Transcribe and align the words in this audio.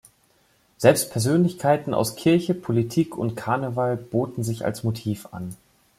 Selbst 0.77 1.11
Persönlichkeiten 1.11 1.93
aus 1.93 2.15
Kirche, 2.15 2.55
Politik 2.55 3.15
und 3.19 3.35
Karneval 3.35 3.97
boten 3.97 4.43
sich 4.43 4.65
als 4.65 4.81
Motiv 4.83 5.27
an. 5.31 5.55